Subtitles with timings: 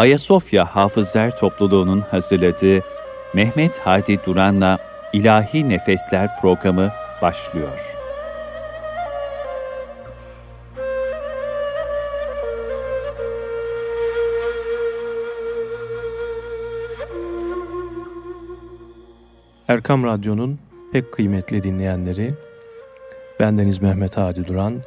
[0.00, 2.80] Ayasofya Hafızlar Topluluğu'nun hazırladığı
[3.34, 4.78] Mehmet Hadi Duran'la
[5.12, 6.90] İlahi Nefesler programı
[7.22, 7.96] başlıyor.
[19.68, 20.58] Erkam Radyo'nun
[20.92, 22.34] pek kıymetli dinleyenleri,
[23.40, 24.82] bendeniz Mehmet Hadi Duran,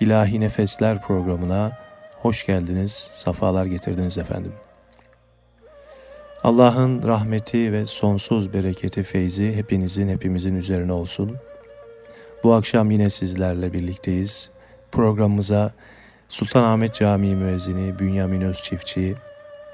[0.00, 1.79] İlahi Nefesler programına
[2.20, 4.52] hoş geldiniz, safalar getirdiniz efendim.
[6.44, 11.36] Allah'ın rahmeti ve sonsuz bereketi, feyzi hepinizin, hepimizin üzerine olsun.
[12.44, 14.50] Bu akşam yine sizlerle birlikteyiz.
[14.92, 15.72] Programımıza
[16.28, 19.14] Sultanahmet Camii Müezzini Bünyamin Özçiftçi,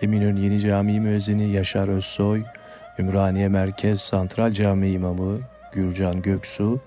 [0.03, 2.43] Eminönü Yeni Camii Müezzini Yaşar Özsoy,
[2.99, 5.39] Ümraniye Merkez Santral Camii İmamı
[5.73, 6.81] Gürcan Göksu,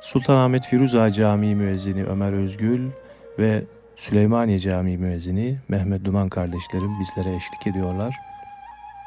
[0.00, 2.90] Sultanahmet Firuza Camii Müezzini Ömer Özgül
[3.38, 3.62] ve
[3.96, 8.16] Süleymaniye Camii Müezzini Mehmet Duman kardeşlerim bizlere eşlik ediyorlar.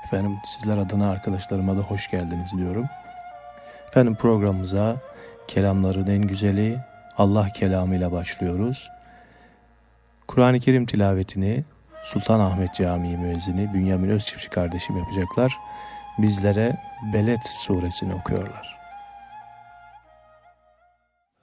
[0.06, 2.86] Efendim sizler adına arkadaşlarıma da hoş geldiniz diyorum.
[3.88, 4.98] Efendim programımıza
[5.48, 6.80] kelamların en güzeli
[7.18, 8.88] Allah kelamıyla başlıyoruz.
[10.28, 11.64] Kur'an-ı Kerim tilavetini
[12.04, 15.58] Sultanahmet Camii müezzini Bünyamin Özçiftçi kardeşim yapacaklar.
[16.18, 16.78] Bizlere
[17.14, 18.75] Beled suresini okuyorlar.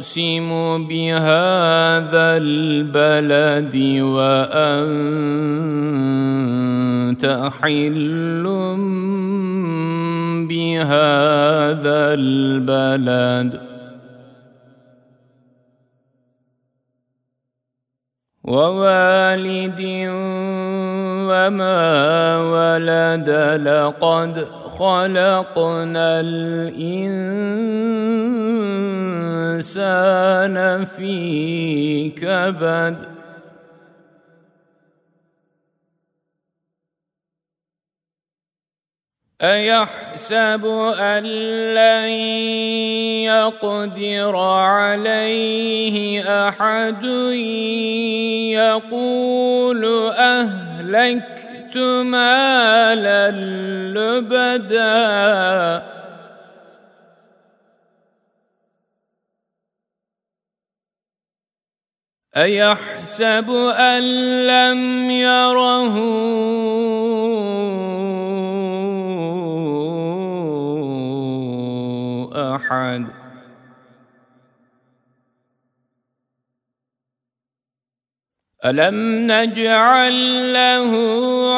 [0.00, 0.48] أقسم
[0.88, 4.70] بهذا البلد وأنت
[7.60, 8.44] حل
[10.48, 13.60] بهذا البلد
[18.44, 19.80] ووالد
[21.28, 21.76] وما
[22.56, 23.28] ولد
[23.68, 24.46] لقد
[24.78, 27.60] خلقنا الإنسان
[30.84, 33.20] في كبد
[39.42, 40.66] أيحسب
[40.98, 41.24] أن
[41.74, 42.08] لن
[43.24, 47.04] يقدر عليه أحد؟
[48.52, 49.84] يقول
[50.18, 53.30] أهلكت مالا
[53.94, 55.89] لبدا.
[62.36, 64.02] أيحسب أن
[64.46, 65.96] لم يره
[72.56, 73.06] أحد؟
[78.64, 80.92] ألم نجعل له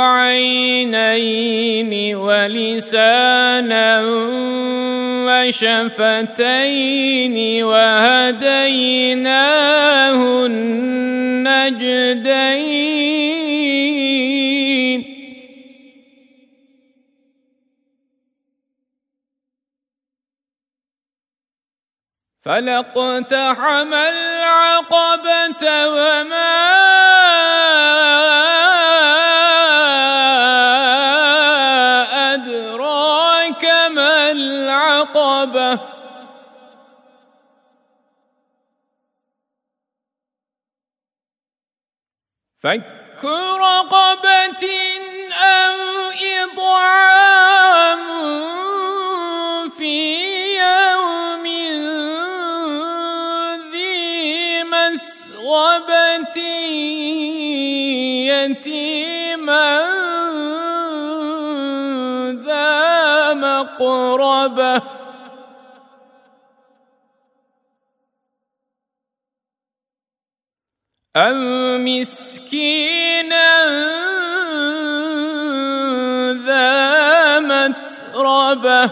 [0.00, 4.00] عينين ولسانا
[5.48, 8.86] وشفتين وهديناه
[10.46, 12.02] النجدين
[22.42, 26.82] فلاقتحم العقبة وما
[35.42, 35.78] العقبة
[42.62, 44.64] فك رقبة
[45.42, 45.76] أو
[46.42, 48.08] إطعام
[49.70, 49.96] في
[50.58, 51.46] يوم
[53.72, 56.38] ذي مسغبة
[58.30, 59.82] يتيما
[62.46, 64.91] ذا مقربة.
[71.16, 73.48] أو مسكينا
[76.32, 78.90] ذا متربة.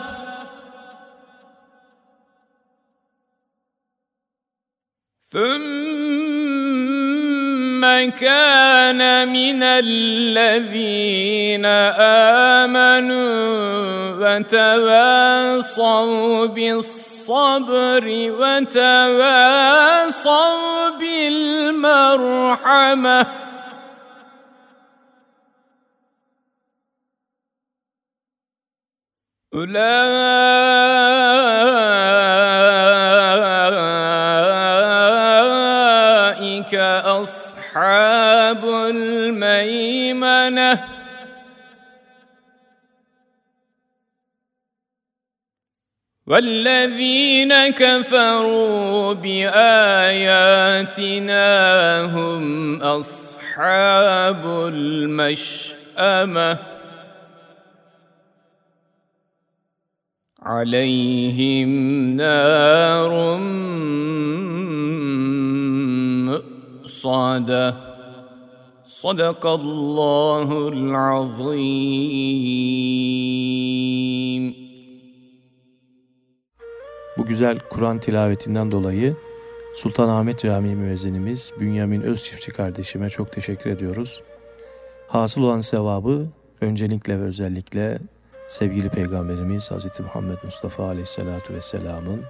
[5.30, 5.89] ثم
[8.10, 11.64] كان من الذين
[12.64, 18.04] آمنوا وتواصوا بالصبر
[18.40, 19.80] وتواصوا
[21.00, 21.80] بالمرحمة.
[29.54, 30.80] أولئك
[46.30, 49.82] والذين كفروا بآياتنا
[52.04, 54.44] هم أصحاب
[54.74, 56.58] المشأمة.
[60.42, 61.68] عليهم
[62.16, 63.36] نار
[66.30, 67.74] مؤصدة.
[68.86, 71.40] صدق الله العظيم.
[77.30, 79.16] Güzel Kur'an tilavetinden dolayı
[79.74, 84.22] Sultanahmet Camii müezzinimiz Bünyamin Özçiftçi kardeşime çok teşekkür ediyoruz.
[85.08, 86.26] Hasıl olan sevabı
[86.60, 87.98] öncelikle ve özellikle
[88.48, 90.00] sevgili Peygamberimiz Hz.
[90.00, 92.22] Muhammed Mustafa Aleyhisselatü Vesselam'ın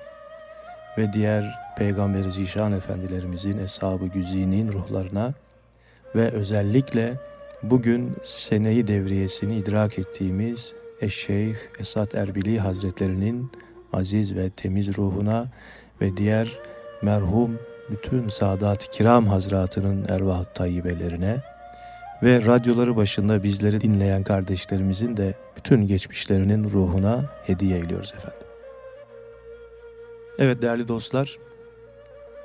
[0.98, 1.44] ve diğer
[1.78, 5.34] Peygamberi Zişan Efendilerimizin, Eshab-ı Güzi'nin ruhlarına
[6.14, 7.14] ve özellikle
[7.62, 13.50] bugün seneyi devriyesini idrak ettiğimiz Eşşeyh Esat Erbili Hazretlerinin
[13.92, 15.46] aziz ve temiz ruhuna
[16.00, 16.58] ve diğer
[17.02, 17.58] merhum
[17.90, 21.36] bütün Sadat-ı Kiram Hazratının ervah tayyibelerine
[22.22, 28.46] ve radyoları başında bizleri dinleyen kardeşlerimizin de bütün geçmişlerinin ruhuna hediye ediyoruz efendim.
[30.38, 31.38] Evet değerli dostlar,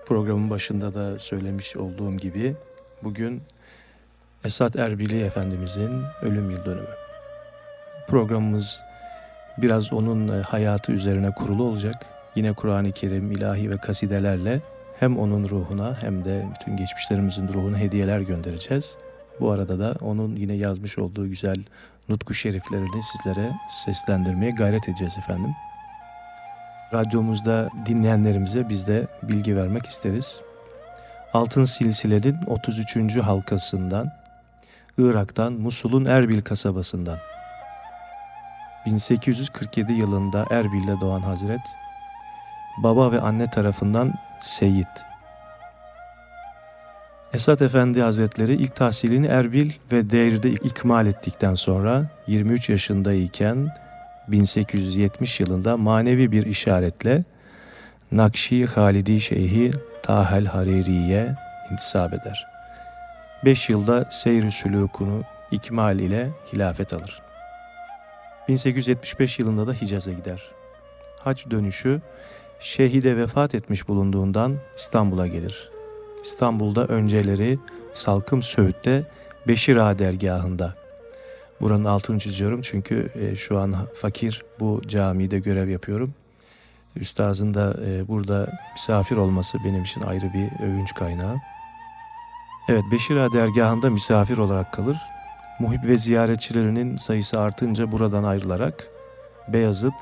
[0.06, 2.56] programın başında da söylemiş olduğum gibi
[3.03, 3.42] bugün
[4.45, 6.95] Esat Erbili Efendimizin ölüm yıl dönümü.
[8.07, 8.81] Programımız
[9.57, 12.06] biraz onun e, hayatı üzerine kurulu olacak.
[12.36, 14.62] Yine Kur'an-ı Kerim, ilahi ve kasidelerle
[15.00, 18.98] hem onun ruhuna hem de bütün geçmişlerimizin ruhuna hediyeler göndereceğiz.
[19.40, 21.63] Bu arada da onun yine yazmış olduğu güzel
[22.10, 23.52] nutku şeriflerini sizlere
[23.86, 25.52] seslendirmeye gayret edeceğiz efendim.
[26.94, 30.42] Radyomuzda dinleyenlerimize biz de bilgi vermek isteriz.
[31.34, 33.18] Altın Silsile'nin 33.
[33.18, 34.12] halkasından,
[34.98, 37.18] Irak'tan Musul'un Erbil kasabasından
[38.86, 41.62] 1847 yılında Erbil'de doğan Hazret,
[42.78, 44.88] baba ve anne tarafından Seyit.
[47.34, 53.70] Esat Efendi Hazretleri ilk tahsilini Erbil ve Deir'de ikmal ettikten sonra 23 yaşındayken
[54.28, 57.24] 1870 yılında manevi bir işaretle
[58.12, 59.72] Nakşi Halidi Şeyhi
[60.04, 61.36] Tahel Hariri'ye
[61.72, 62.48] intisap eder.
[63.46, 67.25] 5 yılda seyr-i sülûkunu ikmal ile hilafet alır.
[68.47, 70.51] 1875 yılında da Hicaz'a gider.
[71.19, 72.01] Hac dönüşü
[72.59, 75.69] şehide vefat etmiş bulunduğundan İstanbul'a gelir.
[76.24, 77.59] İstanbul'da önceleri
[77.94, 79.03] Salkım Söğüt'te
[79.47, 80.75] Beşir Ağa dergahında.
[81.62, 86.13] Buranın altını çiziyorum çünkü e, şu an fakir bu camide görev yapıyorum.
[86.95, 91.36] Üstazın da e, burada misafir olması benim için ayrı bir övünç kaynağı.
[92.69, 94.97] Evet Beşir Ağa dergahında misafir olarak kalır.
[95.60, 98.88] Muhib ve ziyaretçilerinin sayısı artınca buradan ayrılarak
[99.48, 99.94] Beyazıt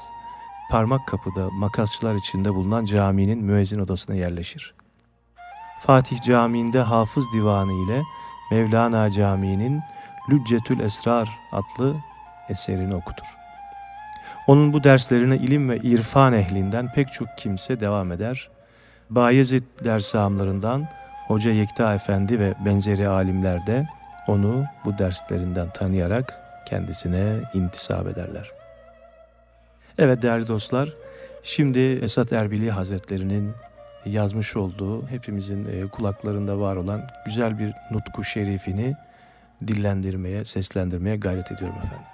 [0.71, 4.73] Parmak Kapı'da makasçılar içinde bulunan caminin müezzin odasına yerleşir.
[5.81, 8.03] Fatih Camii'nde Hafız Divanı ile
[8.51, 9.81] Mevlana Camii'nin
[10.29, 11.95] Lüccetül Esrar adlı
[12.49, 13.25] eserini okutur.
[14.47, 18.49] Onun bu derslerine ilim ve irfan ehlinden pek çok kimse devam eder.
[19.09, 20.87] Bayezid dersamlarından
[21.27, 23.87] Hoca Yekta Efendi ve benzeri alimler de
[24.27, 28.51] onu bu derslerinden tanıyarak kendisine intisap ederler.
[29.97, 30.93] Evet değerli dostlar,
[31.43, 33.53] şimdi Esat Erbili Hazretlerinin
[34.05, 38.95] yazmış olduğu, hepimizin e, kulaklarında var olan güzel bir nutku şerifini
[39.67, 42.12] dillendirmeye, seslendirmeye gayret ediyorum efendim.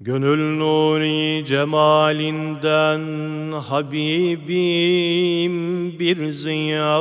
[0.00, 5.54] Gönül nuri cemalinden Habibim
[5.98, 7.00] bir ziya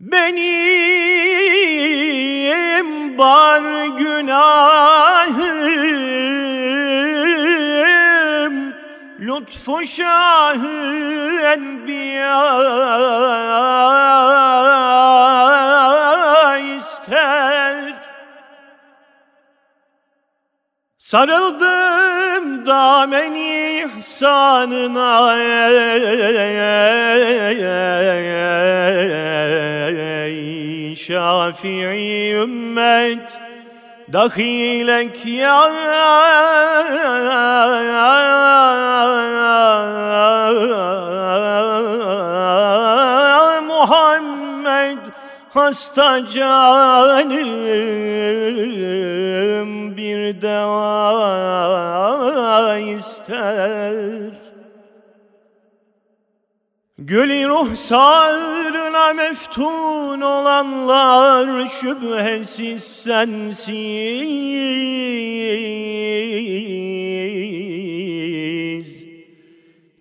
[0.00, 0.78] Benim
[3.18, 5.36] bar günahım
[9.20, 10.76] Lütfu şahı
[11.54, 12.46] enbiya
[16.78, 17.55] ister
[21.06, 25.36] Sarıldım damen ihsanına.
[30.24, 33.38] Ey Şafii ümmet
[34.12, 35.70] Dahilek ya
[43.66, 44.15] Muhammed
[45.56, 47.40] hasta canım
[49.96, 50.78] bir deva
[52.78, 54.32] ister.
[56.98, 63.66] Gülü ruhsarına meftun olanlar şüphesiz sensiz.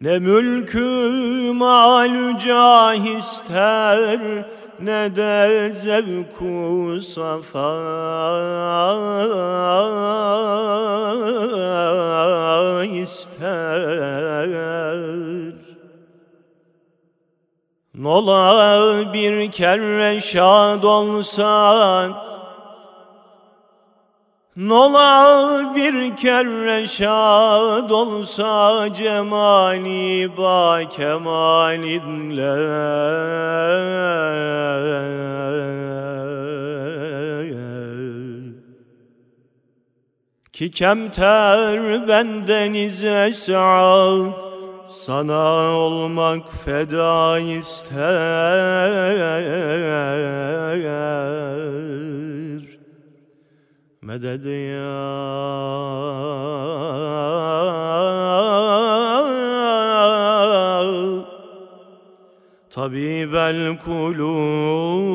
[0.01, 4.45] Ne mülkü malü cah ister
[4.79, 7.75] ne de zevku safa.
[12.84, 14.46] İster
[17.96, 22.34] Nola bir kere şad olsan
[24.57, 32.55] Nola bir kere şad olsa cemali ba kemalinle.
[40.53, 44.31] Ki kemter bendeniz es'ad
[44.89, 48.75] sana olmak feda ister
[54.05, 54.95] Medet ya.
[62.69, 65.05] Tabibel kulub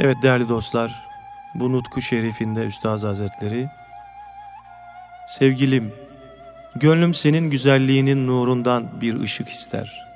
[0.00, 1.04] Evet değerli dostlar,
[1.54, 3.68] bu Nutku Şerif'inde Üstaz Hazretleri,
[5.28, 6.05] Sevgilim,
[6.80, 10.06] gönlüm senin güzelliğinin nurundan bir ışık ister.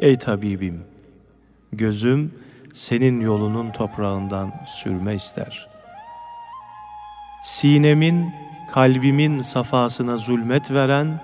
[0.00, 0.84] Ey tabibim,
[1.72, 2.34] gözüm
[2.74, 5.68] senin yolunun toprağından sürme ister.
[7.42, 8.34] Sinemin,
[8.72, 11.20] kalbimin safasına zulmet veren,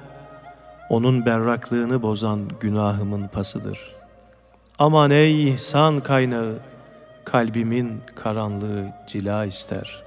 [0.88, 3.78] onun berraklığını bozan günahımın pasıdır.
[4.78, 6.58] Aman ey ihsan kaynağı,
[7.24, 10.02] kalbimin karanlığı cila ister.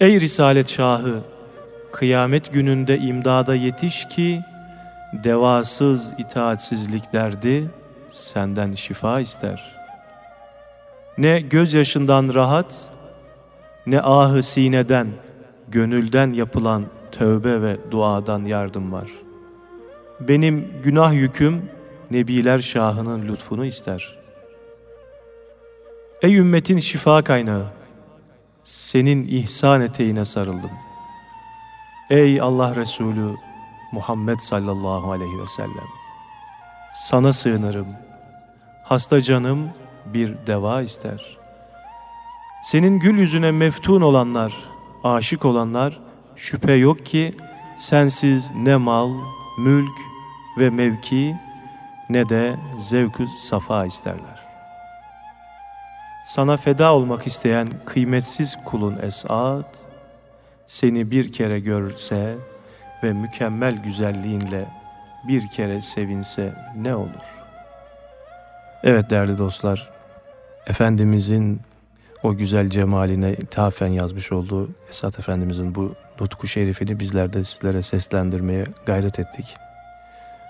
[0.00, 1.22] Ey Risalet Şahı,
[1.92, 4.40] kıyamet gününde imdada yetiş ki,
[5.12, 7.70] devasız itaatsizlik derdi
[8.08, 9.76] senden şifa ister.
[11.18, 12.74] Ne gözyaşından rahat,
[13.86, 15.08] ne ahı sineden,
[15.68, 19.10] gönülden yapılan tövbe ve duadan yardım var.
[20.20, 21.70] Benim günah yüküm,
[22.10, 24.18] Nebiler Şahı'nın lütfunu ister.''
[26.22, 27.66] Ey ümmetin şifa kaynağı,
[28.64, 30.70] senin ihsan eteğine sarıldım.
[32.10, 33.36] Ey Allah Resulü
[33.92, 35.88] Muhammed sallallahu aleyhi ve sellem,
[36.92, 37.86] sana sığınırım.
[38.84, 39.70] Hasta canım
[40.06, 41.36] bir deva ister.
[42.62, 44.54] Senin gül yüzüne meftun olanlar,
[45.04, 46.00] aşık olanlar
[46.36, 47.34] şüphe yok ki
[47.76, 49.10] sensiz ne mal,
[49.58, 49.98] mülk
[50.58, 51.36] ve mevki
[52.10, 54.38] ne de zevkü safa isterler.
[56.26, 59.87] Sana feda olmak isteyen kıymetsiz kulun Esat,
[60.68, 62.36] seni bir kere görse
[63.02, 64.64] ve mükemmel güzelliğinle
[65.28, 67.38] bir kere sevinse ne olur?
[68.82, 69.90] Evet değerli dostlar,
[70.66, 71.60] Efendimizin
[72.22, 78.64] o güzel cemaline ithafen yazmış olduğu Esat Efendimizin bu nutku şerifini bizler de sizlere seslendirmeye
[78.86, 79.56] gayret ettik.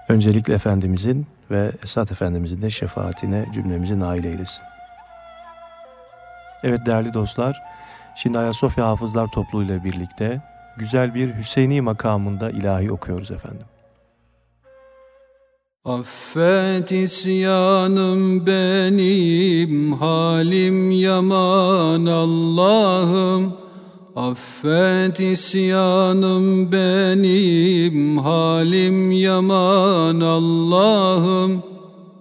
[0.08, 4.64] Öncelikle Efendimizin ve Esat Efendimizin de şefaatine cümlemizi nail eylesin.
[6.64, 7.62] Evet değerli dostlar,
[8.22, 10.42] şimdi Ayasofya Hafızlar Topluluğu ile birlikte
[10.76, 13.66] güzel bir Hüseyini makamında ilahi okuyoruz efendim.
[15.84, 23.52] Affet isyanım benim, halim yaman Allah'ım.
[24.16, 31.62] Affet isyanım benim, halim yaman Allah'ım.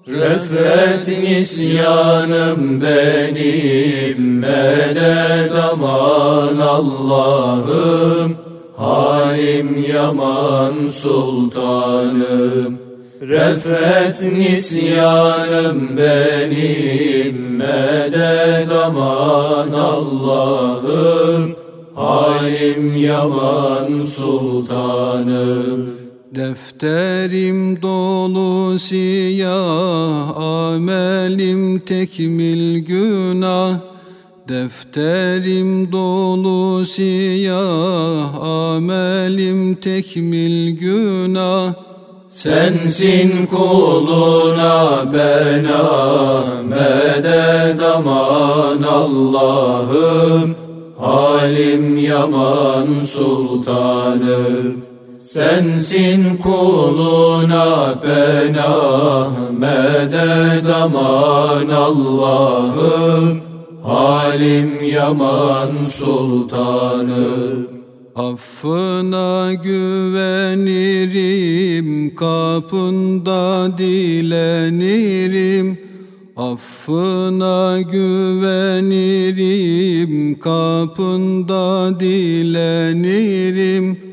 [0.08, 8.38] Refet nisyanım benim, medet aman Allah'ım.
[8.78, 12.80] Halim yaman sultanım.
[13.22, 21.56] Refet nisyanım benim, medet aman Allah'ım.
[21.96, 25.97] Halim yaman sultanım.
[26.36, 33.80] Defterim dolu siyah, amelim tekmil günah.
[34.48, 41.74] Defterim dolu siyah, amelim tekmil günah.
[42.28, 45.68] Sensin kuluna ben
[46.70, 50.56] medet aman Allah'ım
[50.98, 54.87] Halim yaman sultanım
[55.38, 58.58] Sensin kuluna ben
[59.60, 63.42] medet aman Allah'ım
[63.84, 67.68] Halim yaman sultanım
[68.16, 70.96] Affına güvenirim,
[72.16, 75.78] kapında dilenirim.
[76.38, 78.80] Affına güvenirim,
[80.40, 84.07] kapında dilenirim.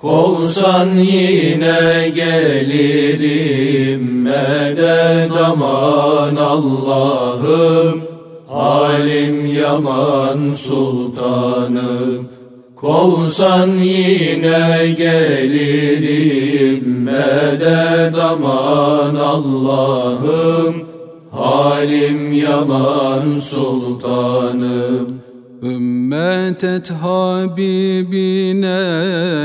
[0.00, 8.02] Kovsan yine gelirim, medet aman Allah'ım.
[8.48, 12.28] Halim yaman sultanım.
[12.76, 20.86] Kovsan yine gelirim medet aman Allah'ım
[21.30, 25.20] Halim yaman sultanım
[25.62, 28.68] Ümmet et Habibine,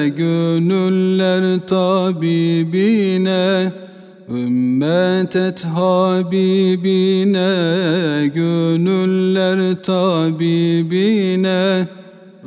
[0.10, 3.72] gönüller tabibine.
[4.30, 7.48] Ümmet et Habibine,
[8.28, 11.88] gönüller tabibine.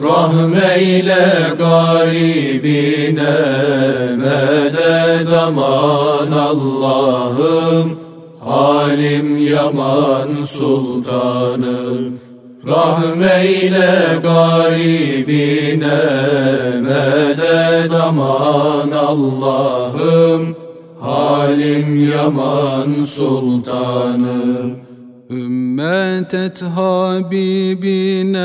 [0.02, 3.34] Rahmeyle garibine
[4.16, 7.98] medet aman Allah'ım.
[8.40, 12.23] Halim yaman sultanım
[12.66, 16.00] Rahmeyle garibine
[16.80, 20.56] medet aman Allah'ım
[21.00, 24.76] Halim yaman sultanım
[25.30, 28.42] Ümmet et Habibine,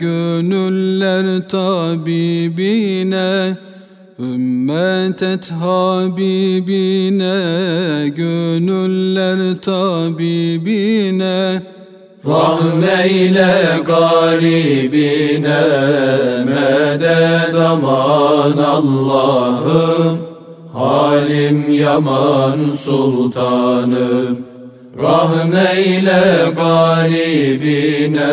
[0.00, 3.56] gönüller tabibine.
[4.18, 7.28] Ümmet et Habibine,
[8.08, 11.62] gönüller tabibine.
[12.28, 13.54] Rahmeyle
[13.86, 15.64] garibine,
[16.44, 20.18] medet aman Allah'ım.
[20.74, 24.48] Halim yaman sultanım.
[25.02, 26.22] Rahmeyle
[26.56, 28.32] garibine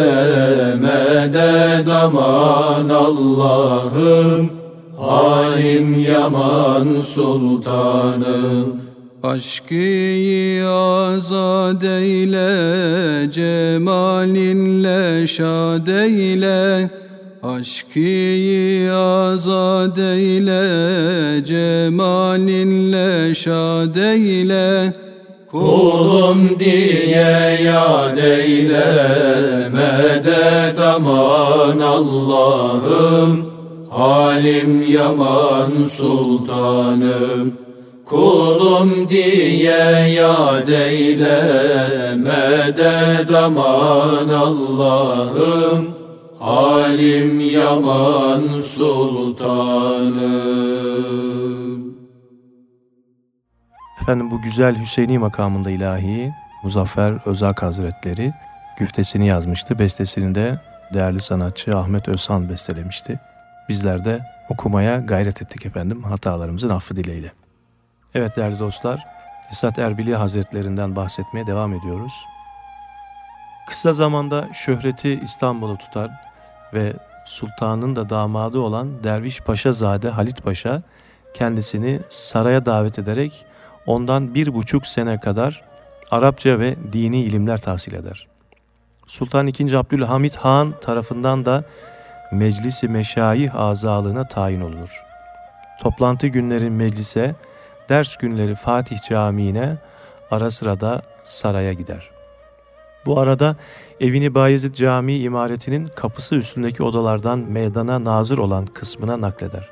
[0.82, 4.50] medet aman Allah'ım
[4.98, 8.85] Halim yaman sultanım
[9.26, 16.90] Aşkı azad eyle, cemalinle şad eyle.
[17.44, 24.94] Aşkı azad eyle, cemalinle şad eyle.
[25.52, 28.86] Kulum diye yad eyle
[29.70, 33.46] medet aman Allah'ım
[33.90, 37.65] Halim yaman sultanım
[38.06, 45.96] Kulum diye yad eyle medet aman Allah'ım
[46.40, 50.26] Halim yaman sultanım
[54.02, 58.34] Efendim bu güzel Hüseyini makamında ilahi Muzaffer Özak Hazretleri
[58.80, 59.80] güftesini yazmıştı.
[59.80, 60.60] Bestesini de
[60.94, 63.20] değerli sanatçı Ahmet Özhan bestelemişti.
[63.70, 67.32] Bizler de okumaya gayret ettik efendim hatalarımızın affı dileğiyle.
[68.16, 69.08] Evet değerli dostlar,
[69.52, 72.14] Esat Erbili Hazretlerinden bahsetmeye devam ediyoruz.
[73.68, 76.12] Kısa zamanda şöhreti İstanbul'u tutar
[76.74, 76.94] ve
[77.26, 80.82] sultanın da damadı olan Derviş Paşazade Halit Paşa
[81.34, 83.46] kendisini saraya davet ederek
[83.86, 85.64] ondan bir buçuk sene kadar
[86.12, 88.28] Arapça ve dini ilimler tahsil eder.
[89.08, 89.76] Sultan II.
[89.76, 91.64] Abdülhamit Han tarafından da
[92.32, 95.04] Meclisi Meşayih azalığına tayin olunur.
[95.82, 97.36] Toplantı günleri meclise,
[97.90, 99.78] ders günleri Fatih Camii'ne,
[100.32, 102.10] ara sıra da saraya gider.
[103.06, 103.56] Bu arada
[104.00, 109.70] evini Bayezid Camii imaretinin kapısı üstündeki odalardan meydana nazır olan kısmına nakleder.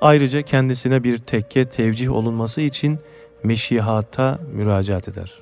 [0.00, 2.98] Ayrıca kendisine bir tekke tevcih olunması için
[3.42, 5.32] meşihata müracaat eder.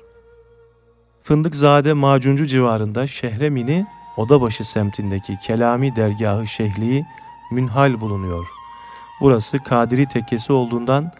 [1.23, 3.85] Fındıkzade Macuncu civarında Şehremini
[4.17, 7.05] Odabaşı semtindeki Kelami dergahı şehliği
[7.51, 8.47] münhal bulunuyor.
[9.21, 11.11] Burası Kadiri tekkesi olduğundan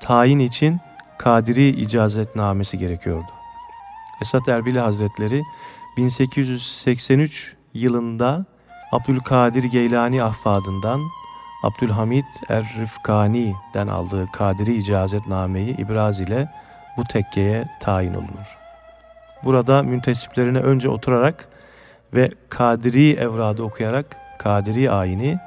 [0.00, 0.80] tayin için
[1.18, 3.30] Kadiri icazetnamesi gerekiyordu.
[4.22, 5.42] Esat Erbili Hazretleri
[5.96, 8.44] 1883 yılında
[8.92, 11.00] Abdülkadir Geylani Affadından
[11.62, 16.48] Abdülhamid Er-Rifkani'den aldığı Kadiri icazetnameyi ibraz ile
[16.96, 18.58] bu tekkeye tayin olunur.
[19.44, 21.48] Burada müntesiplerine önce oturarak
[22.14, 25.38] ve Kadiri evradı okuyarak Kadiri ayini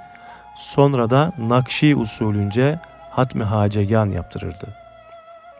[0.58, 2.80] sonra da Nakşi usulünce
[3.16, 4.68] hatmi hacegan yaptırırdı.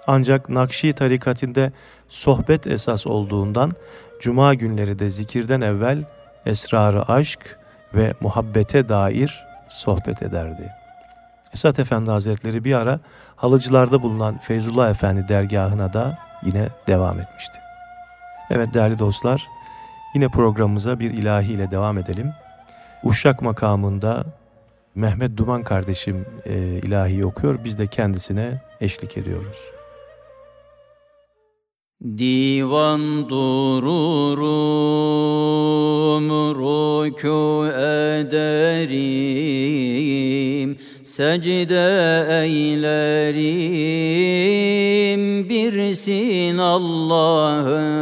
[0.08, 1.72] Ancak Nakşi tarikatinde
[2.10, 3.72] sohbet esas olduğundan
[4.22, 6.04] cuma günleri de zikirden evvel
[6.46, 7.58] esrarı aşk
[7.94, 10.74] ve muhabbete dair sohbet ederdi.
[11.54, 13.00] Esat Efendi Hazretleri bir ara
[13.36, 17.60] halıcılarda bulunan Feyzullah Efendi dergahına da yine devam etmişti.
[18.50, 19.48] Evet değerli dostlar,
[20.16, 22.34] yine programımıza bir ilahi ile devam edelim.
[23.04, 24.24] Uşak makamında
[24.96, 27.60] Mehmet Duman kardeşim e, ilahi okuyor.
[27.64, 29.74] Biz de kendisine eşlik ediyoruz.
[32.18, 34.44] Divan dururum,
[36.60, 37.68] rükû
[38.20, 39.10] ederim,
[41.04, 43.44] secde eylerim,
[45.50, 47.94] birsin Allah'ım,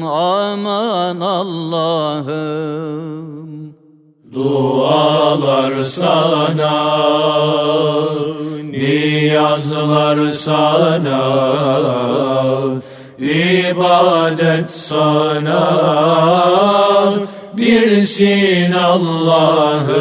[0.06, 2.82] aman Allah'ım.
[4.34, 6.96] Dualar sana,
[8.70, 11.22] niyazlar sana,
[13.18, 15.68] ibadet sana,
[17.56, 19.92] birsin Allah'ım,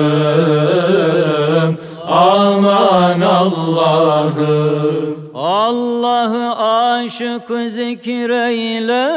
[2.07, 5.00] aman Allah'ım.
[5.71, 9.07] Allah'ı aşık zikreyle,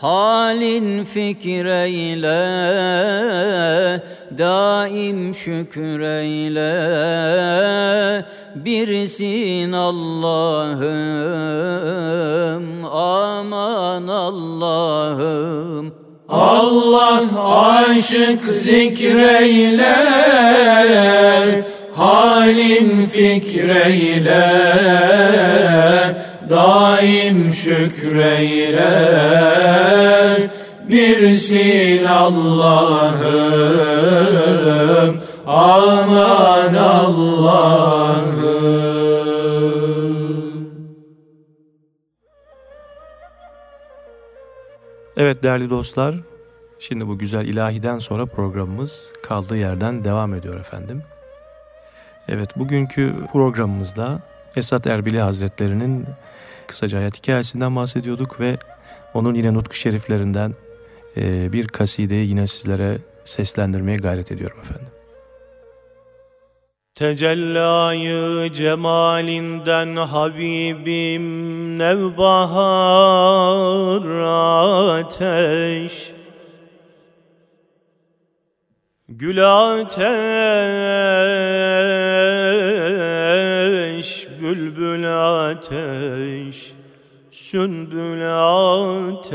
[0.00, 2.40] halin fikreyle,
[4.38, 6.70] daim şükreyle,
[8.54, 10.94] birsin Allah'ım,
[12.84, 15.94] aman Allah'ım.
[16.28, 17.22] Allah
[17.88, 19.96] aşık zikreyle,
[22.00, 24.46] halin fikreyle,
[26.50, 28.90] daim şükreyle,
[30.88, 33.20] birsin Allah'ım
[35.46, 38.30] aman Allah'ım
[45.16, 46.14] Evet değerli dostlar,
[46.78, 51.02] şimdi bu güzel ilahiden sonra programımız kaldığı yerden devam ediyor efendim.
[52.30, 54.20] Evet bugünkü programımızda
[54.56, 56.06] Esat Erbili Hazretleri'nin
[56.66, 58.56] kısaca hayat hikayesinden bahsediyorduk ve
[59.14, 60.54] onun yine nutku şeriflerinden
[61.16, 64.86] e, bir kasideyi yine sizlere seslendirmeye gayret ediyorum efendim.
[66.94, 72.60] Tecellayı cemalinden Habibim nevbahar
[75.00, 76.19] ateş
[79.12, 79.98] Gül ateş,
[84.40, 85.04] bülbül
[85.50, 86.72] ateş
[87.30, 88.22] Sümbül
[89.08, 89.30] ateş.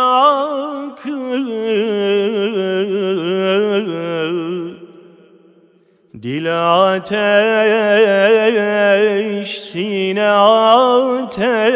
[6.23, 6.47] Dil
[6.93, 7.09] ateş,
[9.59, 10.29] sine
[11.27, 11.75] ateş,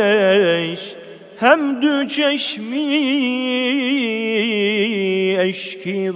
[1.40, 2.90] Hemdü çeşmi
[5.40, 6.12] eşki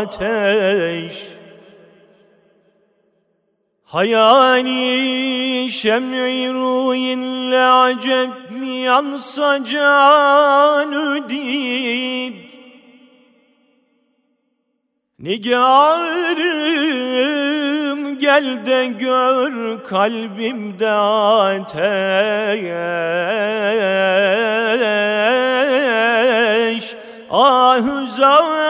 [0.00, 1.29] ateş
[3.92, 12.34] Hayali şem'i ruhinle acep mi yansa canü did
[15.18, 16.38] Nigarım
[18.18, 21.80] gel de gör kalbimde ateş.
[27.30, 28.60] Ahuzar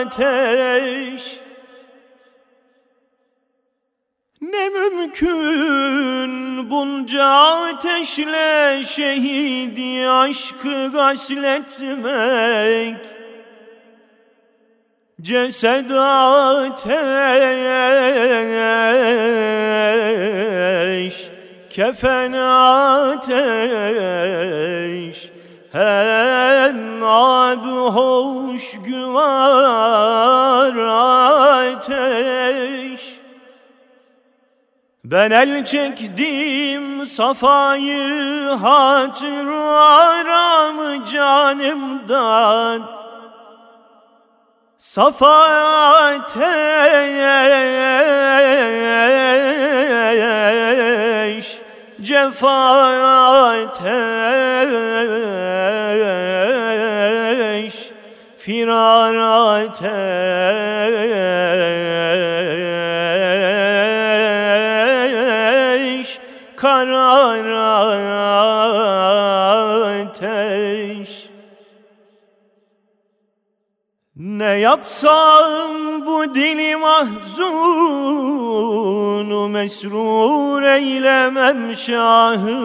[0.00, 0.45] ateş
[4.66, 12.96] Ne mümkün bunca ateşle şehidi aşkı gasletmek
[15.22, 16.80] Cesed ateş,
[21.70, 23.30] kefen ateş,
[25.72, 30.76] hem adı hoş güvar
[31.66, 32.65] ateş.
[35.10, 42.82] Ben el çektim safayı hatır aramı canımdan.
[44.78, 45.46] Safa
[45.94, 46.36] ateş,
[52.02, 52.72] cefa
[53.46, 53.94] ateş,
[58.38, 60.75] firar ateş,
[74.56, 77.08] Yapsam bu dili mahzunu
[79.48, 82.56] mesrur eylemem şahım.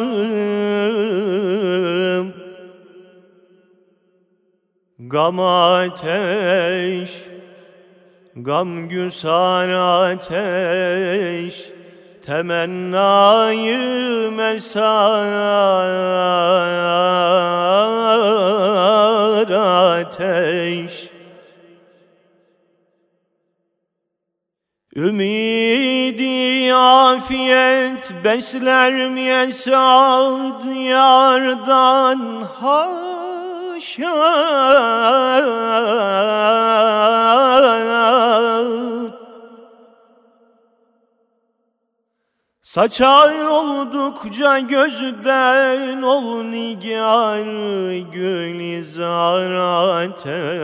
[5.00, 7.12] Gam ateş,
[8.36, 9.70] gam güsar
[10.10, 11.72] ateş
[12.26, 13.78] Temennayı
[14.32, 14.92] mesar
[20.00, 21.11] ateş
[24.96, 32.92] Ümidi afiyet besler mi esad yardan haşa
[42.62, 47.44] Saçar oldukça gözden ol nigar
[48.14, 49.52] gülizar
[50.02, 50.62] ateş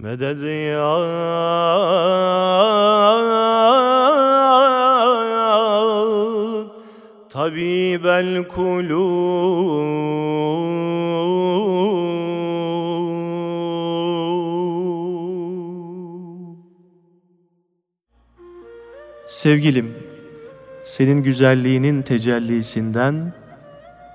[0.00, 0.96] Medet ya
[7.28, 9.60] tabibel kulub
[19.26, 19.94] Sevgilim,
[20.82, 23.32] senin güzelliğinin tecellisinden,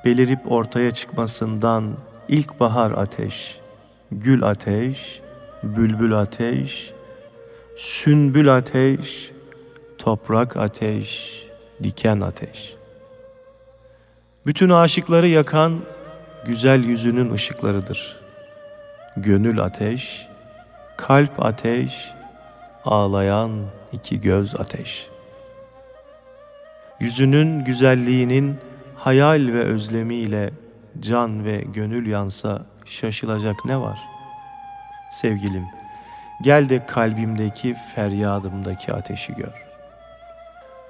[0.06, 1.94] belirip ortaya çıkmasından
[2.28, 3.60] ilkbahar ateş,
[4.12, 5.25] gül ateş,
[5.66, 6.94] bülbül ateş,
[7.78, 9.32] sünbül ateş,
[9.98, 11.42] toprak ateş,
[11.84, 12.76] diken ateş.
[14.46, 15.80] Bütün aşıkları yakan
[16.46, 18.20] güzel yüzünün ışıklarıdır.
[19.18, 20.28] Gönül ateş,
[20.98, 22.12] kalp ateş,
[22.86, 23.52] ağlayan
[23.92, 25.08] iki göz ateş.
[27.00, 28.56] Yüzünün güzelliğinin
[28.96, 30.52] hayal ve özlemiyle
[31.00, 34.15] can ve gönül yansa şaşılacak ne var?
[35.16, 35.68] Sevgilim,
[36.42, 39.66] gel de kalbimdeki feryadımdaki ateşi gör.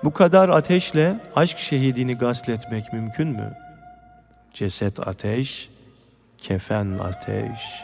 [0.03, 3.53] Bu kadar ateşle aşk şehidini gasletmek mümkün mü?
[4.53, 5.69] Ceset ateş,
[6.37, 7.83] kefen ateş,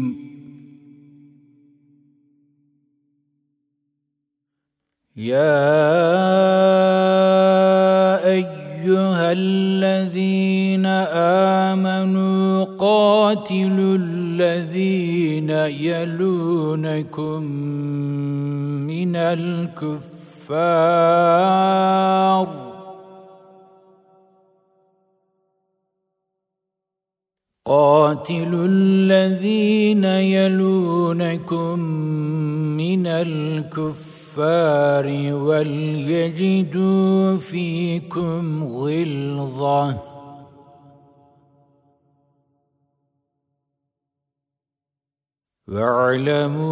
[5.16, 5.64] يا
[8.24, 10.86] أيها الذين
[11.72, 17.42] آمنوا قاتلوا الذين يلونكم
[18.92, 19.92] من الكفار
[27.72, 31.78] قاتلوا الذين يلونكم
[32.76, 40.02] من الكفار وليجدوا فيكم غلظة.
[45.68, 46.68] واعلموا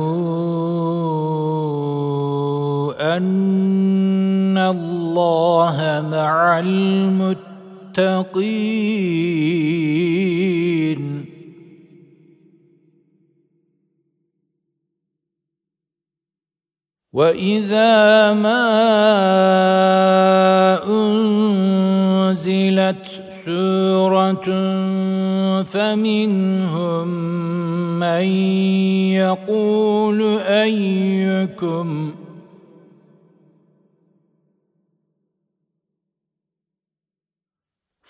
[3.17, 7.50] أن الله مع المتقين.
[7.99, 9.51] المتقين.
[17.13, 18.71] وإذا ما
[22.31, 24.47] أنزلت سورة
[25.63, 27.09] فمنهم
[27.99, 28.25] من
[29.19, 32.20] يقول أيكم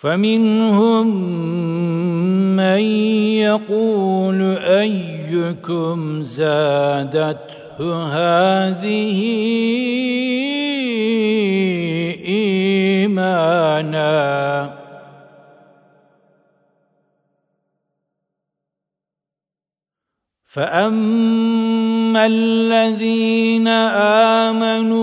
[0.01, 1.07] فمنهم
[2.57, 2.81] من
[3.45, 9.21] يقول أيكم زادته هذه
[13.05, 13.61] إيمانا؟
[20.45, 23.69] فأما الذين
[24.49, 25.00] آمنوا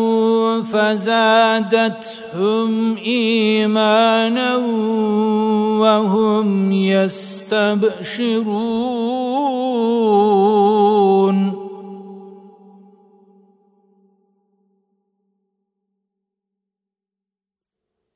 [0.95, 4.55] فزادتهم إيمانا
[5.83, 8.37] وهم يستبشرون.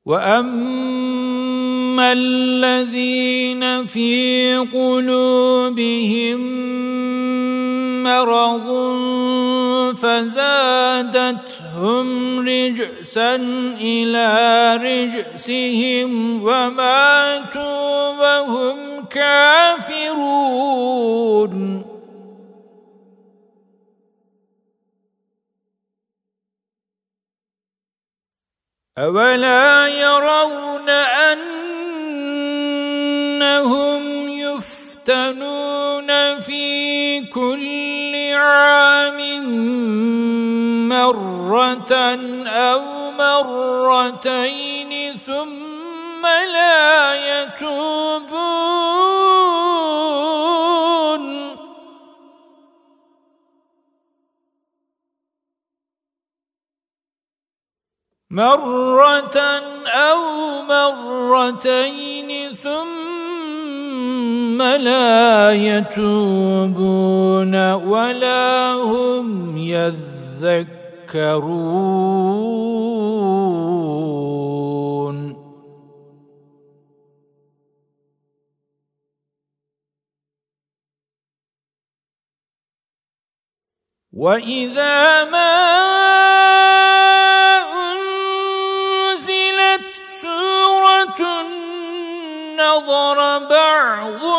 [0.06, 1.42] وأما
[2.12, 6.40] الذين في قلوبهم
[8.02, 8.68] مرض
[9.94, 11.21] فزادتهم
[12.46, 13.36] رجسا
[13.80, 14.26] إلى
[14.76, 20.72] رجسهم وماتوا وهم كافرون.
[28.98, 30.88] أولا يرون
[33.38, 39.18] أنهم يفتنون في كل عام
[40.92, 41.92] مرة
[42.46, 42.82] أو
[43.18, 44.92] مرتين
[45.26, 48.32] ثم لا يتوبون.
[58.30, 59.38] مرة
[59.86, 60.22] أو
[60.62, 70.81] مرتين ثم لا يتوبون ولا هم يذكرون.
[71.14, 71.82] يذكرون
[84.12, 85.52] واذا ما
[87.92, 89.84] انزلت
[90.20, 91.20] سوره
[92.56, 94.31] نظر بعض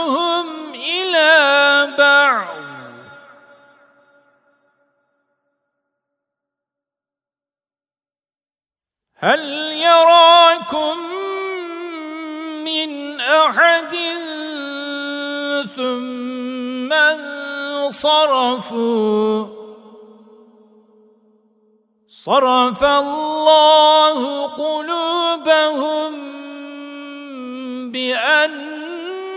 [9.23, 10.97] هل يراكم
[12.65, 13.95] من أحد
[15.75, 16.93] ثم
[17.93, 19.47] انصرفوا؟
[22.09, 26.11] صرف الله قلوبهم
[27.91, 29.29] بأنهم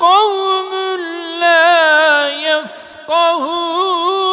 [0.00, 0.70] قوم
[1.40, 4.27] لا يفقهون.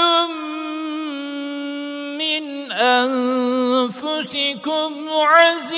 [2.18, 4.12] من أنفسكم
[5.10, 5.74] عزيز.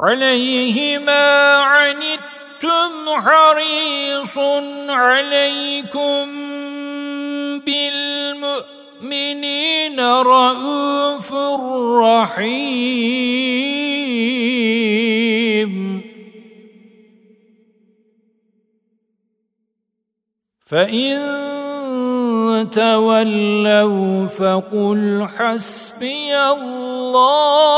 [0.00, 4.38] عليه ما عنتم حريص
[4.88, 6.26] عليكم
[7.64, 8.77] بالمؤمنين.
[10.00, 11.32] رؤوف
[12.02, 12.88] رحيم.
[20.70, 21.18] فإن
[22.70, 27.68] تولوا فقل حسبي الله.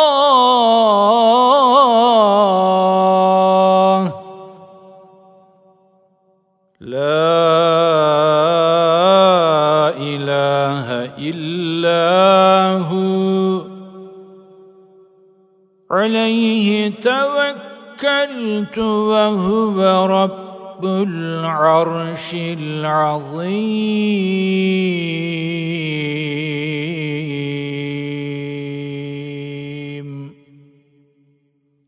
[15.91, 23.35] عليه توكلت وهو رب رب العرش العظيم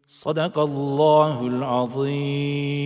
[0.08, 2.78] صدق الله العظيم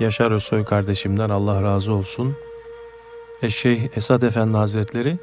[0.00, 2.36] Yaşar Özsoy kardeşimden Allah razı olsun.
[3.42, 5.18] Eşşeyh Esad Efendi Hazretleri,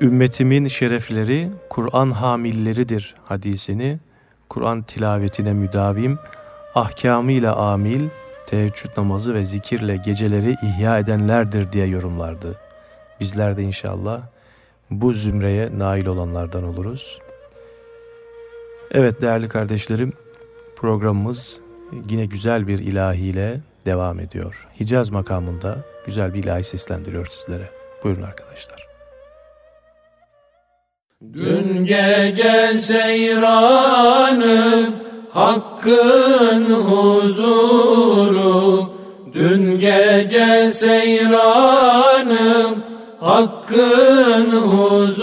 [0.00, 3.98] ümmetimin şerefleri Kur'an hamilleridir hadisini
[4.48, 6.18] Kur'an tilavetine müdavim,
[6.74, 8.08] ahkamıyla amil,
[8.46, 12.58] teheccüd namazı ve zikirle geceleri ihya edenlerdir diye yorumlardı.
[13.20, 14.22] Bizler de inşallah
[14.90, 17.18] bu zümreye nail olanlardan oluruz.
[18.90, 20.12] Evet değerli kardeşlerim,
[20.76, 21.60] programımız
[22.08, 24.68] yine güzel bir ilahiyle devam ediyor.
[24.80, 25.76] Hicaz makamında
[26.06, 27.70] güzel bir ilahi seslendiriyor sizlere.
[28.04, 28.93] Buyurun arkadaşlar.
[31.32, 34.44] Dün gece seyranım
[35.30, 38.10] Hakkın huzuru.
[39.34, 42.34] Dün gece seyranım
[43.20, 45.14] Hakkın huzuru.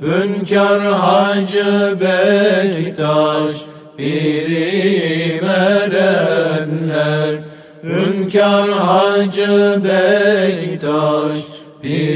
[0.00, 3.52] Hünkar Hacı Bektaş
[3.96, 7.34] Piri erenler.
[7.82, 11.36] Hünkar Hacı Bektaş
[11.82, 12.15] Pirim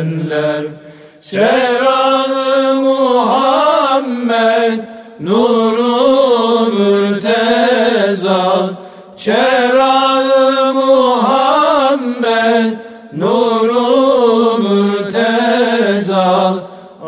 [0.00, 0.64] erenler
[1.30, 4.30] Çerağı Muhammed
[5.20, 8.70] Nuru mürteza.
[9.16, 12.72] Çerağı Muhammed
[13.12, 16.54] Nuru mürteza.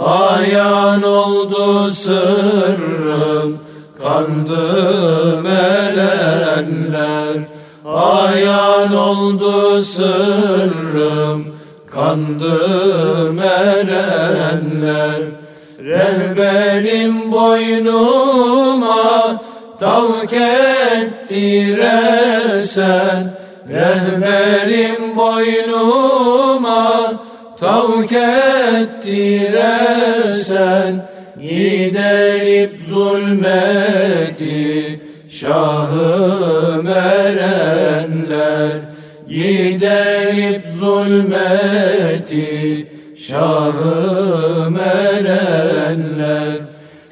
[0.04, 3.60] Ayan oldu sırrım
[4.02, 7.36] Kandım erenler
[7.86, 11.51] Ayan oldu sırrım
[11.94, 15.22] Kandım erenler.
[15.84, 19.02] Rehberim boynuma
[19.80, 20.32] Tavk
[21.12, 23.20] ettiresen
[23.68, 27.12] Rehberim boynuma
[27.60, 28.12] Tavk
[28.82, 29.72] ettiresen
[31.40, 38.72] Giderip zulmeti Şahım erenler
[39.32, 46.60] giderip zulmeti Şahım erenler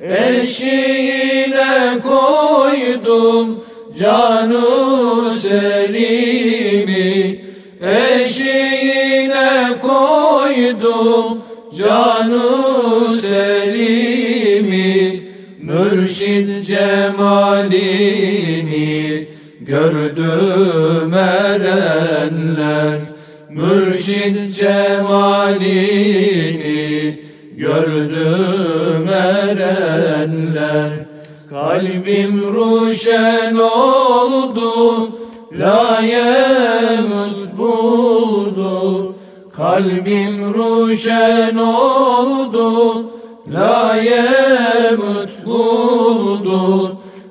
[0.01, 3.65] Eşiğine koy koydum
[4.01, 7.41] Canu Selim'i
[7.83, 11.43] Eşiğine koydum
[11.79, 15.23] Canu Selim'i
[15.63, 17.81] Mürşid cemalini
[19.61, 22.99] Gördüm erenler
[23.51, 26.01] Mürşid cemalini.
[27.57, 30.91] Gördüm erenler
[31.51, 35.11] Kalbim ruşen oldu
[35.59, 39.15] Layemut buldu.
[39.57, 43.07] Kalbim ruşen oldu
[43.55, 45.20] Layemut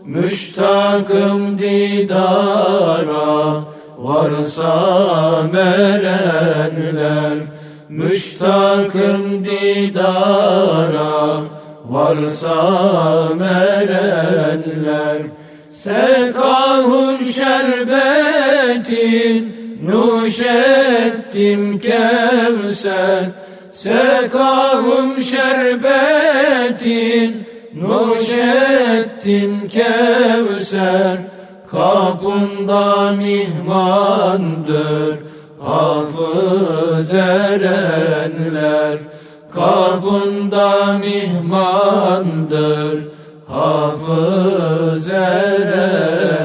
[0.10, 3.10] Müştakım didara
[3.97, 7.34] Varsa merenler.
[7.89, 11.41] Müştakım didara
[11.86, 12.55] Varsa
[13.39, 15.22] merenler.
[15.70, 18.39] Sekahun şerbetin
[19.84, 23.26] Nuş ettim kevser.
[23.72, 25.89] Sekahum şerbetin
[27.82, 31.17] Nuş ettim kevser
[31.71, 35.19] Kapında mihmandır
[35.61, 38.97] Hafız erenler
[39.53, 43.07] Kapında mihmandır
[43.47, 46.39] Hafız erenler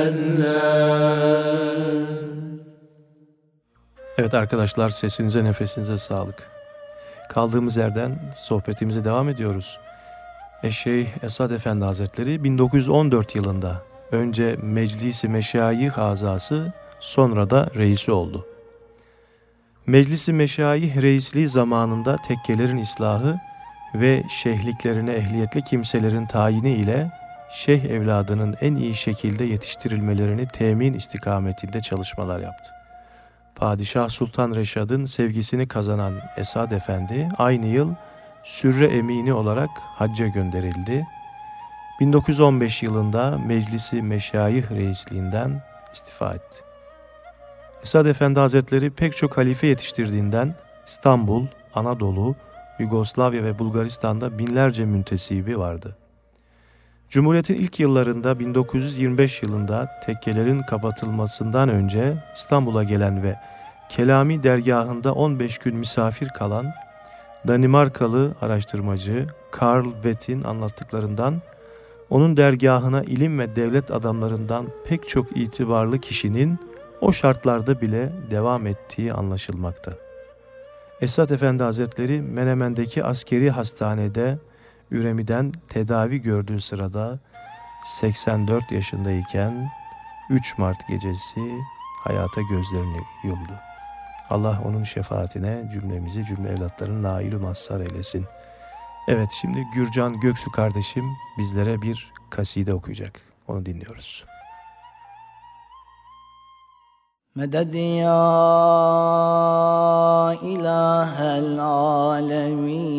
[4.19, 6.51] Evet arkadaşlar sesinize nefesinize sağlık.
[7.29, 9.79] Kaldığımız yerden sohbetimize devam ediyoruz.
[10.65, 18.47] Eşey Esad Efendi Hazretleri 1914 yılında önce Meclisi Meşayih azası sonra da reisi oldu.
[19.87, 23.37] Meclisi Meşayih reisliği zamanında tekkelerin islahı
[23.95, 27.13] ve şeyhliklerine ehliyetli kimselerin tayini ile
[27.53, 32.71] şeyh evladının en iyi şekilde yetiştirilmelerini temin istikametinde çalışmalar yaptı.
[33.57, 37.95] Padişah Sultan Reşad'ın sevgisini kazanan Esad Efendi aynı yıl
[38.45, 41.07] sürre emini olarak hacca gönderildi.
[42.01, 46.61] 1915 yılında Meclisi Meşayih Reisliğinden istifa etti.
[47.83, 50.55] Esad Efendi Hazretleri pek çok halife yetiştirdiğinden
[50.87, 52.35] İstanbul, Anadolu,
[52.79, 55.97] Yugoslavya ve Bulgaristan'da binlerce müntesibi vardı.
[57.09, 63.37] Cumhuriyet'in ilk yıllarında 1925 yılında tekkelerin kapatılmasından önce İstanbul'a gelen ve
[63.89, 66.73] Kelami dergahında 15 gün misafir kalan
[67.49, 71.43] Danimarkalı araştırmacı Karl Wett'in anlattıklarından
[72.11, 76.59] onun dergahına ilim ve devlet adamlarından pek çok itibarlı kişinin
[77.01, 79.93] o şartlarda bile devam ettiği anlaşılmakta.
[81.01, 84.39] Esat Efendi Hazretleri Menemen'deki askeri hastanede
[84.91, 87.19] üremiden tedavi gördüğü sırada
[87.85, 89.71] 84 yaşındayken
[90.31, 91.41] 3 Mart gecesi
[92.05, 93.53] hayata gözlerini yumdu.
[94.31, 98.27] Allah onun şefaatine cümlemizi cümle evlatlarının nail-i mazhar eylesin.
[99.09, 101.05] Evet şimdi Gürcan Göksu kardeşim
[101.39, 103.21] bizlere bir kaside okuyacak.
[103.49, 104.25] Onu dinliyoruz.
[107.35, 108.15] Meded ya
[110.43, 112.95] ilahel alemin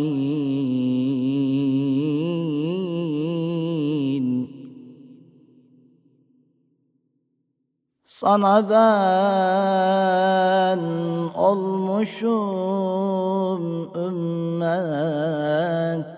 [8.15, 10.79] Sana ben
[11.35, 12.31] olmuşum
[14.07, 16.15] ümmet.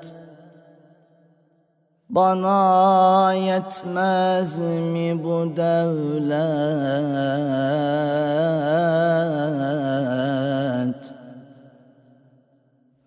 [2.09, 6.37] Bana yetmez mi bu devlet?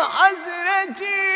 [0.00, 1.27] Hazreti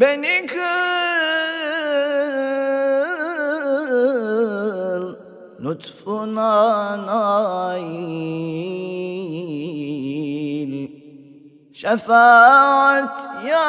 [0.00, 0.56] Beni kıl
[5.64, 8.32] lütfuna nail.
[11.72, 13.68] Şefaat ya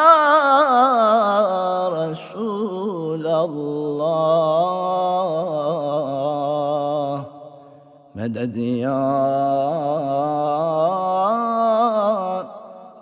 [1.91, 2.57] Resulallah.
[8.15, 8.97] Meded ya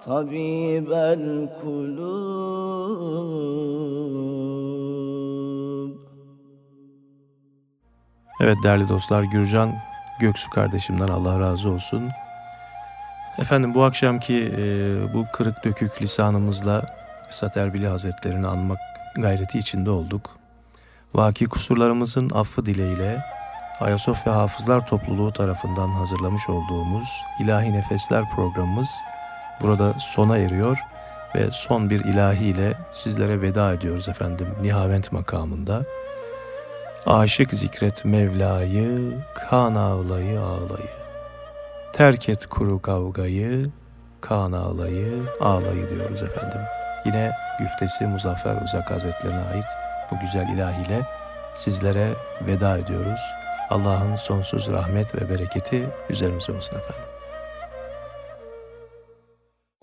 [0.06, 3.16] tabibel kulub
[8.42, 9.76] Evet değerli dostlar Gürcan
[10.20, 12.10] Göksu kardeşimden Allah razı olsun.
[13.38, 14.64] Efendim bu akşamki e,
[15.14, 16.86] bu kırık dökük lisanımızla
[17.30, 18.80] Esat Erbili Hazretlerini anmak
[19.16, 20.30] gayreti içinde olduk.
[21.14, 23.24] Vaki kusurlarımızın affı dileğiyle
[23.80, 28.90] Ayasofya Hafızlar Topluluğu tarafından hazırlamış olduğumuz İlahi Nefesler programımız
[29.62, 30.78] burada sona eriyor
[31.36, 35.84] ve son bir ilahi ile sizlere veda ediyoruz efendim Nihavent makamında.
[37.06, 40.90] Aşık zikret Mevla'yı, kan ağlayı ağlayı.
[41.94, 43.66] Terk et kuru kavgayı,
[44.22, 46.62] kan ağlayı ağlayı diyoruz efendim.
[47.06, 49.66] Yine güftesi Muzaffer Uzak Hazretlerine ait
[50.12, 51.02] bu güzel ilahiyle
[51.56, 52.10] sizlere
[52.42, 53.22] veda ediyoruz.
[53.70, 57.15] Allah'ın sonsuz rahmet ve bereketi üzerimize olsun efendim.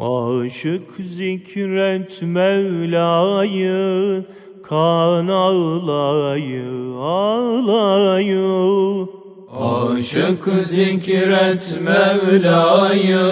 [0.02, 3.74] Aşık zikret Mevla'yı
[4.62, 8.48] Kan ağlayı ağlayı.
[9.60, 13.26] Aşık zikret Mevla'yı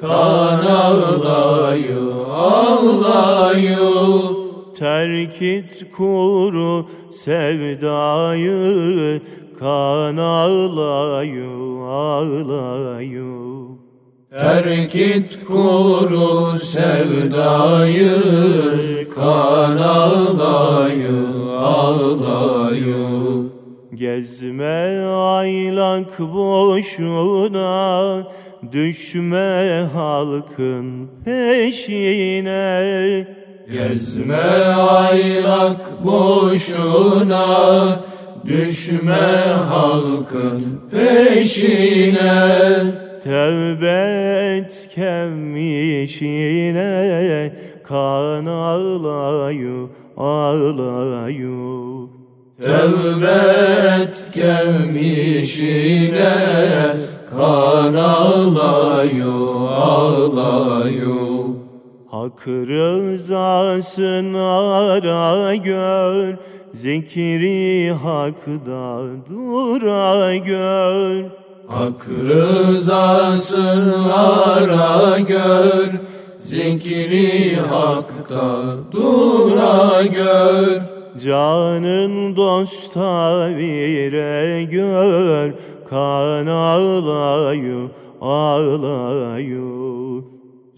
[0.00, 3.78] Kan ağlayı ağlayı.
[4.74, 8.52] Terk et kuru sevdayı
[9.58, 11.48] Kan ağlayı
[11.84, 13.55] ağlayı
[14.40, 18.10] Terk et kuru sevdayı
[19.14, 21.18] Kan ağlayı
[21.58, 23.06] ağlayı.
[23.94, 28.22] Gezme aylak boşuna
[28.72, 33.26] Düşme halkın peşine.
[33.72, 34.42] Gezme
[34.76, 37.46] aylak boşuna
[38.46, 39.14] Düşme
[39.70, 42.46] halkın peşine
[43.26, 45.56] Tevbe et kem
[46.06, 47.52] işine
[47.82, 52.08] Kan ağlayı ağlayı
[52.60, 53.38] Tevbe
[54.02, 56.34] et kem işine
[57.30, 59.34] Kan ağlayı
[59.70, 61.16] ağlayı
[62.10, 64.46] Hak rızasını
[64.76, 66.34] ara gör
[66.72, 71.35] Zikri hakda dura gör
[71.68, 75.86] Hak rızasını ara gör
[76.38, 80.80] Zikri hakta dura gör.
[81.24, 85.52] Canın dosta vire gör
[85.90, 87.88] Kan ağlayı.
[88.20, 90.22] Ağlayı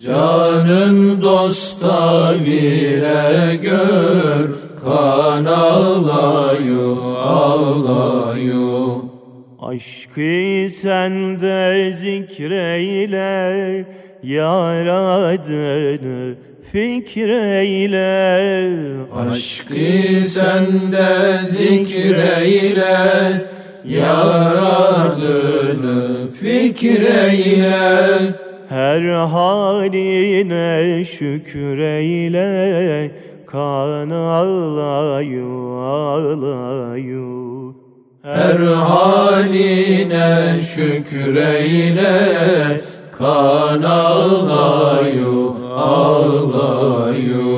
[0.00, 4.50] Canın dosta vire gör
[4.84, 8.87] Kan ağlayı ağlayı
[9.68, 13.84] Aşkı sende zikreyle
[14.22, 16.34] Yar adını
[16.72, 18.00] fikreyle.
[19.14, 22.96] Aşkı sende zikreyle
[23.84, 27.76] Yar ardını fikreyle.
[28.68, 32.48] Her haline şükreyle
[33.46, 35.44] Kan ağlayı
[35.78, 37.57] ağlayı
[38.22, 42.10] her haline şükreyle
[43.18, 47.48] Kan ağlayu, ağlayu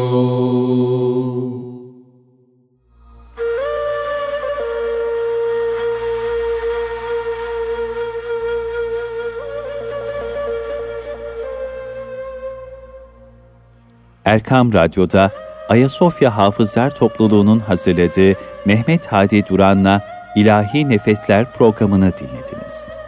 [14.24, 15.30] Erkam Radyo'da
[15.68, 22.99] Ayasofya Hafızlar Topluluğu'nun hazırladığı Mehmet Hadi Duran'la İlahi Nefesler programını dinlediniz.